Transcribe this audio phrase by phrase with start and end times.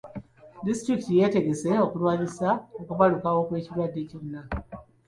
[0.65, 2.49] Disitulikiti yeetegese okulwanyisa
[2.81, 4.41] okubalukawo kw'ekirwadde kyonna.